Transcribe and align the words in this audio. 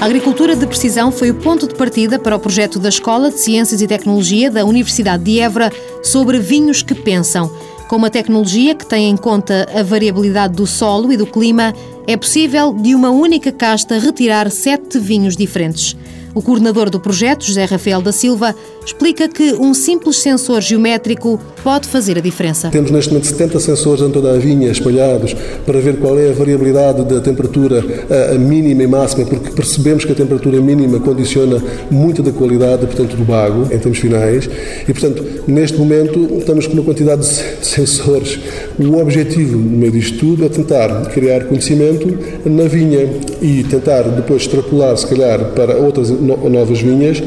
A 0.00 0.04
agricultura 0.04 0.54
de 0.54 0.64
precisão 0.64 1.10
foi 1.10 1.28
o 1.28 1.34
ponto 1.34 1.66
de 1.66 1.74
partida 1.74 2.20
para 2.20 2.36
o 2.36 2.38
projeto 2.38 2.78
da 2.78 2.88
Escola 2.88 3.30
de 3.30 3.40
Ciências 3.40 3.82
e 3.82 3.86
Tecnologia 3.86 4.48
da 4.48 4.64
Universidade 4.64 5.24
de 5.24 5.40
Évora 5.40 5.72
sobre 6.04 6.38
vinhos 6.38 6.82
que 6.82 6.94
pensam. 6.94 7.50
Com 7.88 7.96
uma 7.96 8.08
tecnologia 8.08 8.76
que 8.76 8.86
tem 8.86 9.10
em 9.10 9.16
conta 9.16 9.68
a 9.74 9.82
variabilidade 9.82 10.54
do 10.54 10.68
solo 10.68 11.12
e 11.12 11.16
do 11.16 11.26
clima, 11.26 11.74
é 12.08 12.16
possível 12.16 12.72
de 12.72 12.94
uma 12.94 13.10
única 13.10 13.52
casta 13.52 13.98
retirar 13.98 14.50
sete 14.50 14.98
vinhos 14.98 15.36
diferentes. 15.36 15.94
O 16.38 16.40
coordenador 16.42 16.88
do 16.88 17.00
projeto, 17.00 17.44
José 17.44 17.64
Rafael 17.64 18.00
da 18.00 18.12
Silva, 18.12 18.54
explica 18.86 19.28
que 19.28 19.54
um 19.54 19.74
simples 19.74 20.18
sensor 20.18 20.60
geométrico 20.60 21.40
pode 21.64 21.88
fazer 21.88 22.16
a 22.16 22.20
diferença. 22.20 22.68
Temos 22.70 22.90
neste 22.90 23.10
momento 23.10 23.26
70 23.26 23.58
sensores 23.58 24.02
em 24.02 24.10
toda 24.10 24.32
a 24.34 24.38
vinha 24.38 24.70
espalhados 24.70 25.34
para 25.66 25.80
ver 25.80 25.98
qual 25.98 26.16
é 26.16 26.30
a 26.30 26.32
variabilidade 26.32 27.04
da 27.04 27.20
temperatura 27.20 27.84
a 28.32 28.38
mínima 28.38 28.84
e 28.84 28.86
máxima, 28.86 29.26
porque 29.26 29.50
percebemos 29.50 30.04
que 30.04 30.12
a 30.12 30.14
temperatura 30.14 30.60
mínima 30.60 31.00
condiciona 31.00 31.60
muito 31.90 32.22
da 32.22 32.30
qualidade, 32.30 32.86
portanto, 32.86 33.16
do 33.16 33.24
bago, 33.24 33.64
em 33.64 33.78
termos 33.78 33.98
finais. 33.98 34.48
E, 34.86 34.92
portanto, 34.92 35.24
neste 35.46 35.76
momento 35.76 36.38
estamos 36.38 36.66
com 36.66 36.74
uma 36.74 36.84
quantidade 36.84 37.22
de 37.22 37.66
sensores. 37.66 38.38
O 38.78 38.96
objetivo 38.98 39.56
no 39.56 39.76
meio 39.76 39.90
disto 39.90 40.18
tudo 40.18 40.44
é 40.44 40.48
tentar 40.48 41.06
criar 41.06 41.46
conhecimento 41.46 41.97
na 42.44 42.64
vinha 42.64 43.08
e 43.40 43.64
tentar 43.64 44.02
depois 44.02 44.42
extrapolar, 44.42 44.96
se 44.96 45.06
calhar, 45.06 45.52
para 45.54 45.76
outras 45.76 46.10
novas 46.10 46.80
vinhas 46.80 47.22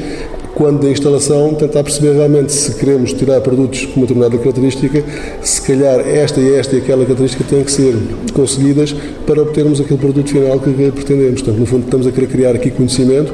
quando 0.53 0.81
da 0.81 0.89
instalação 0.89 1.53
tentar 1.55 1.83
perceber 1.83 2.13
realmente 2.13 2.51
se 2.51 2.75
queremos 2.75 3.13
tirar 3.13 3.41
produtos 3.41 3.85
com 3.85 4.01
uma 4.01 4.05
determinada 4.05 4.37
característica, 4.37 5.03
se 5.41 5.61
calhar 5.61 5.99
esta 6.01 6.39
e 6.39 6.53
esta 6.53 6.75
e 6.75 6.79
aquela 6.79 7.03
característica 7.03 7.43
têm 7.43 7.63
que 7.63 7.71
ser 7.71 7.95
conseguidas 8.33 8.93
para 9.25 9.41
obtermos 9.41 9.79
aquele 9.79 9.99
produto 9.99 10.29
final 10.29 10.59
que 10.59 10.69
pretendemos. 10.91 11.41
Portanto, 11.41 11.59
no 11.59 11.65
fundo, 11.65 11.85
estamos 11.85 12.05
a 12.05 12.11
querer 12.11 12.27
criar 12.27 12.55
aqui 12.55 12.69
conhecimento 12.69 13.33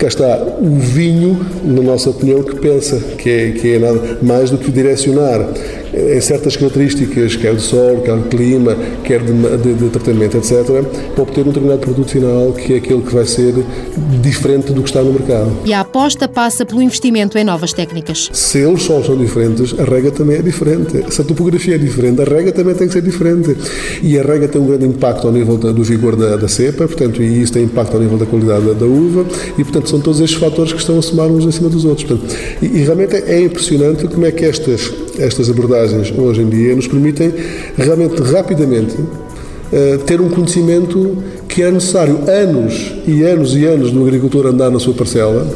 cá 0.00 0.08
está 0.08 0.42
o 0.58 0.76
vinho, 0.76 1.38
na 1.62 1.82
nossa 1.82 2.08
opinião, 2.08 2.42
que 2.42 2.56
pensa, 2.56 2.98
que 3.18 3.28
é, 3.28 3.50
que 3.50 3.74
é 3.74 3.78
nada 3.78 4.18
mais 4.22 4.50
do 4.50 4.56
que 4.56 4.70
direcionar 4.70 5.46
em 5.92 6.20
certas 6.20 6.56
características, 6.56 7.36
quer 7.36 7.54
de 7.54 7.62
sol, 7.62 8.00
quer 8.00 8.16
de 8.16 8.28
clima, 8.28 8.76
quer 9.04 9.20
de, 9.22 9.32
de, 9.58 9.74
de, 9.74 9.88
tratamento, 9.90 10.36
etc., 10.38 10.84
para 11.14 11.22
obter 11.22 11.42
um 11.42 11.48
determinado 11.48 11.80
produto 11.80 12.10
final 12.10 12.52
que 12.52 12.74
é 12.74 12.76
aquele 12.76 13.02
que 13.02 13.12
vai 13.12 13.26
ser 13.26 13.54
diferente 14.22 14.72
do 14.72 14.82
que 14.82 14.88
está 14.88 15.02
no 15.02 15.12
mercado. 15.12 15.52
E 15.64 15.74
a 15.74 15.84
aposta 15.90 16.28
passa 16.28 16.64
pelo 16.64 16.80
investimento 16.80 17.36
em 17.36 17.42
novas 17.42 17.72
técnicas. 17.72 18.30
Se 18.32 18.58
eles 18.58 18.84
só 18.84 19.02
são 19.02 19.16
diferentes, 19.16 19.74
a 19.76 19.82
rega 19.82 20.12
também 20.12 20.36
é 20.36 20.42
diferente. 20.42 21.04
Se 21.12 21.20
a 21.20 21.24
topografia 21.24 21.74
é 21.74 21.78
diferente, 21.78 22.22
a 22.22 22.24
rega 22.24 22.52
também 22.52 22.76
tem 22.76 22.86
que 22.86 22.92
ser 22.92 23.02
diferente. 23.02 23.56
E 24.00 24.16
a 24.16 24.22
rega 24.22 24.46
tem 24.46 24.60
um 24.60 24.66
grande 24.66 24.86
impacto 24.86 25.26
ao 25.26 25.32
nível 25.32 25.56
do 25.56 25.82
vigor 25.82 26.14
da, 26.14 26.36
da, 26.36 26.46
cepa, 26.46 26.86
portanto, 26.86 27.20
e 27.20 27.42
isso 27.42 27.52
tem 27.52 27.64
impacto 27.64 27.94
ao 27.94 28.00
nível 28.00 28.16
da 28.16 28.24
qualidade 28.24 28.66
da, 28.66 28.72
da, 28.72 28.86
uva, 28.86 29.26
e 29.58 29.64
portanto 29.64 29.90
são 29.90 30.00
todos 30.00 30.20
estes 30.20 30.38
fatores 30.38 30.72
que 30.72 30.78
estão 30.78 30.96
a 30.96 31.02
somar 31.02 31.26
uns 31.26 31.44
em 31.44 31.50
cima 31.50 31.68
dos 31.68 31.84
outros. 31.84 32.06
Portanto, 32.06 32.36
e, 32.62 32.66
e 32.66 32.84
realmente 32.84 33.16
é 33.16 33.40
impressionante 33.42 34.06
como 34.06 34.24
é 34.24 34.30
que 34.30 34.44
estas, 34.44 34.92
estas 35.18 35.50
abordagens 35.50 36.12
hoje 36.16 36.42
em 36.42 36.48
dia 36.48 36.76
nos 36.76 36.86
permitem 36.86 37.34
realmente 37.76 38.22
rapidamente 38.22 38.94
uh, 38.96 39.98
ter 40.06 40.20
um 40.20 40.28
conhecimento 40.28 41.18
que 41.48 41.62
é 41.62 41.70
necessário 41.70 42.20
anos 42.28 42.92
e 43.08 43.24
anos 43.24 43.56
e 43.56 43.64
anos 43.64 43.90
do 43.90 44.00
agricultor 44.02 44.46
andar 44.46 44.70
na 44.70 44.78
sua 44.78 44.94
parcela 44.94 45.46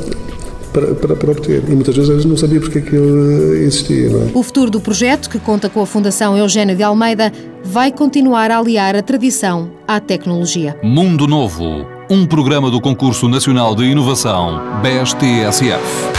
para, 0.75 0.95
para, 0.95 1.17
para, 1.17 1.31
obter. 1.31 1.63
E 1.69 1.73
muitas 1.73 1.97
vezes 1.97 2.25
não 2.25 2.37
sabia 2.37 2.61
porque 2.61 2.79
é 2.79 2.81
que 2.83 2.97
ele 2.97 3.65
existia. 3.65 4.09
É? 4.09 4.31
O 4.35 4.43
futuro 4.43 4.71
do 4.71 4.81
projeto, 4.81 5.31
que 5.31 5.39
conta 5.39 5.71
com 5.71 5.81
a 5.81 5.87
Fundação 5.87 6.37
Eugênio 6.37 6.77
de 6.77 6.83
Almeida, 6.83 7.33
vai 7.63 7.93
continuar 7.93 8.51
a 8.51 8.59
aliar 8.59 8.97
a 8.97 9.03
tradição 9.03 9.71
à 9.87 10.01
tecnologia. 10.01 10.77
Mundo 10.83 11.29
Novo, 11.29 11.87
um 12.11 12.27
programa 12.27 12.71
do 12.71 12.81
Concurso 12.81 13.29
Nacional 13.29 13.75
de 13.77 13.85
Inovação, 13.85 14.61
BSTSF. 14.83 16.14